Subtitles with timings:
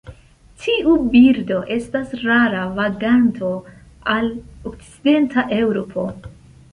[0.61, 3.51] Tiu birdo estas rara vaganto
[4.15, 4.31] al
[4.73, 6.07] okcidenta Eŭropo.